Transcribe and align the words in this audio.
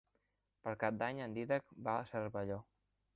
Per 0.67 0.73
Cap 0.83 0.97
d'Any 1.01 1.21
en 1.25 1.35
Dídac 1.37 1.69
va 1.89 1.95
a 1.99 2.09
Cervelló. 2.13 2.59